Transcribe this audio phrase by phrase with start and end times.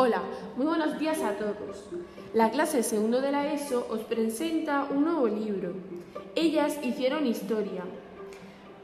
[0.00, 0.22] Hola,
[0.54, 1.88] muy buenos días a todos.
[2.32, 5.72] La clase segundo de la ESO os presenta un nuevo libro.
[6.36, 7.82] Ellas hicieron historia.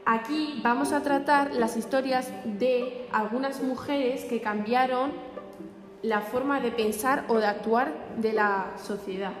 [0.05, 5.13] Aquí vamos a tratar las historias de algunas mujeres que cambiaron
[6.01, 9.31] la forma de pensar o de actuar de la sociedad.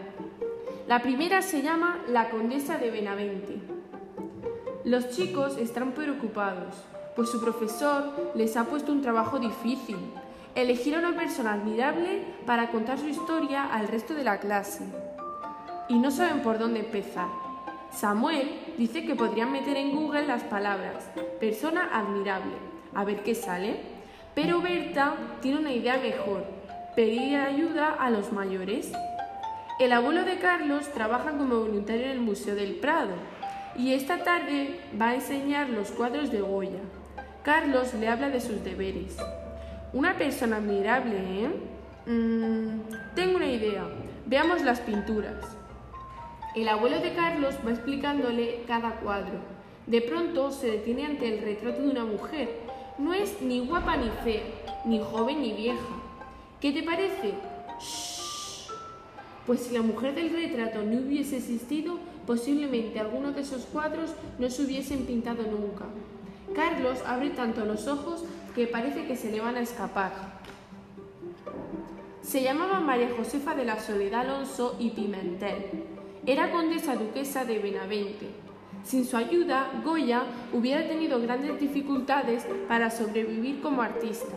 [0.87, 3.59] La primera se llama La Condesa de Benavente.
[4.85, 6.73] Los chicos están preocupados,
[7.17, 9.97] pues su profesor les ha puesto un trabajo difícil
[10.55, 14.85] elegir a una persona admirable para contar su historia al resto de la clase.
[15.89, 17.27] Y no saben por dónde empezar.
[17.91, 22.53] Samuel dice que podrían meter en Google las palabras persona admirable,
[22.93, 23.79] a ver qué sale.
[24.33, 26.45] Pero Berta tiene una idea mejor,
[26.95, 28.91] pedir ayuda a los mayores.
[29.79, 33.13] El abuelo de Carlos trabaja como voluntario en el Museo del Prado
[33.77, 36.79] y esta tarde va a enseñar los cuadros de Goya.
[37.43, 39.17] Carlos le habla de sus deberes.
[39.95, 42.11] Una persona admirable, ¿eh?
[42.11, 43.85] Mm, tengo una idea.
[44.25, 45.37] Veamos las pinturas.
[46.53, 49.39] El abuelo de Carlos va explicándole cada cuadro.
[49.87, 52.49] De pronto se detiene ante el retrato de una mujer.
[52.97, 54.43] No es ni guapa ni fea,
[54.83, 55.95] ni joven ni vieja.
[56.59, 57.33] ¿Qué te parece?
[57.79, 58.67] Shh.
[59.47, 64.09] Pues si la mujer del retrato no hubiese existido, posiblemente algunos de esos cuadros
[64.39, 65.85] no se hubiesen pintado nunca.
[66.55, 68.23] Carlos abre tanto los ojos
[68.55, 70.13] que parece que se le van a escapar.
[72.21, 75.65] Se llamaba María Josefa de la Soledad Alonso y Pimentel.
[76.25, 78.29] Era condesa duquesa de Benavente.
[78.83, 84.35] Sin su ayuda, Goya hubiera tenido grandes dificultades para sobrevivir como artista.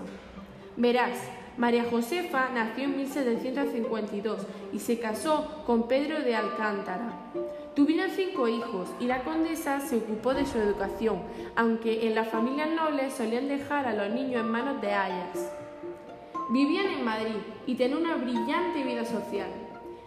[0.77, 1.19] Verás,
[1.57, 7.33] María Josefa nació en 1752 y se casó con Pedro de Alcántara.
[7.79, 11.23] Tuvieron cinco hijos y la condesa se ocupó de su educación,
[11.55, 15.53] aunque en las familias nobles solían dejar a los niños en manos de ayas.
[16.51, 17.37] Vivían en Madrid
[17.69, 19.47] y tenían una brillante vida social.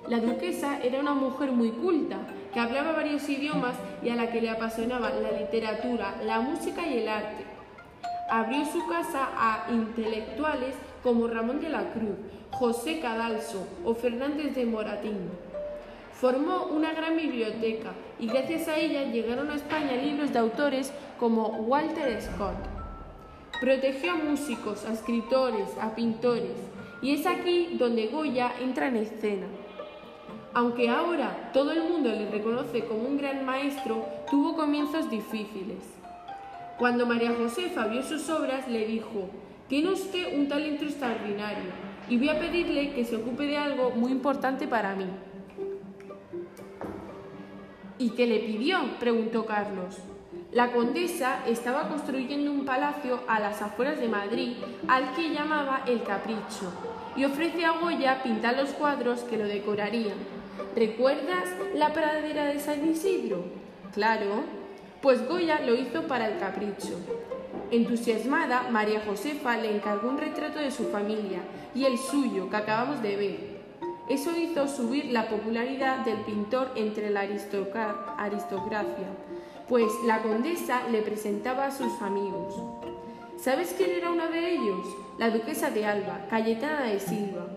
[0.09, 2.17] La duquesa era una mujer muy culta,
[2.53, 6.97] que hablaba varios idiomas y a la que le apasionaba la literatura, la música y
[6.97, 7.45] el arte.
[8.29, 12.17] Abrió su casa a intelectuales como Ramón de la Cruz,
[12.51, 15.50] José Cadalso o Fernández de Moratín.
[16.21, 21.47] Formó una gran biblioteca y gracias a ella llegaron a España libros de autores como
[21.47, 22.57] Walter Scott.
[23.59, 26.57] Protegió a músicos, a escritores, a pintores
[27.01, 29.47] y es aquí donde Goya entra en escena.
[30.53, 35.79] Aunque ahora todo el mundo le reconoce como un gran maestro, tuvo comienzos difíciles.
[36.77, 39.27] Cuando María Josefa vio sus obras, le dijo,
[39.67, 41.71] tiene usted un talento extraordinario
[42.07, 45.07] y voy a pedirle que se ocupe de algo muy importante para mí.
[48.01, 48.79] ¿Y qué le pidió?
[48.99, 49.99] preguntó Carlos.
[50.51, 54.53] La condesa estaba construyendo un palacio a las afueras de Madrid
[54.87, 56.73] al que llamaba El Capricho
[57.15, 60.17] y ofrece a Goya pintar los cuadros que lo decorarían.
[60.75, 63.43] ¿Recuerdas la pradera de San Isidro?
[63.93, 64.45] Claro.
[65.03, 66.99] Pues Goya lo hizo para el Capricho.
[67.69, 71.41] Entusiasmada, María Josefa le encargó un retrato de su familia
[71.75, 73.50] y el suyo que acabamos de ver.
[74.09, 79.07] Eso hizo subir la popularidad del pintor entre la aristocracia,
[79.69, 82.55] pues la condesa le presentaba a sus amigos.
[83.37, 84.85] ¿Sabes quién era uno de ellos?
[85.17, 87.47] La duquesa de Alba, Cayetana de Silva.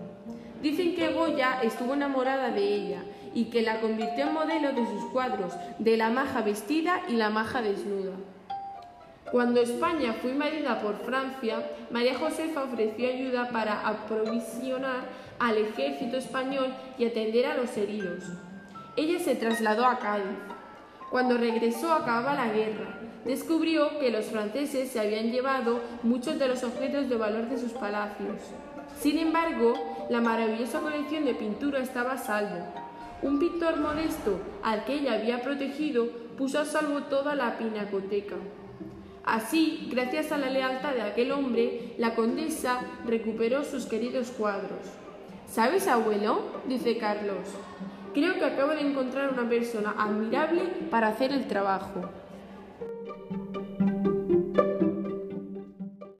[0.62, 5.04] Dicen que Goya estuvo enamorada de ella y que la convirtió en modelo de sus
[5.12, 8.12] cuadros de la maja vestida y la maja desnuda.
[9.30, 15.04] Cuando España fue invadida por Francia, María Josefa ofreció ayuda para aprovisionar
[15.38, 18.24] al ejército español y atender a los heridos.
[18.96, 20.38] Ella se trasladó a Cádiz.
[21.10, 22.98] Cuando regresó acababa la guerra.
[23.24, 27.72] Descubrió que los franceses se habían llevado muchos de los objetos de valor de sus
[27.72, 28.38] palacios.
[29.00, 29.72] Sin embargo,
[30.10, 32.66] la maravillosa colección de pintura estaba a salvo.
[33.22, 38.36] Un pintor modesto, al que ella había protegido, puso a salvo toda la pinacoteca.
[39.24, 44.80] Así, gracias a la lealtad de aquel hombre, la condesa recuperó sus queridos cuadros.
[45.50, 46.42] ¿Sabes, abuelo?
[46.66, 47.48] dice Carlos.
[48.12, 52.02] Creo que acabo de encontrar una persona admirable para hacer el trabajo.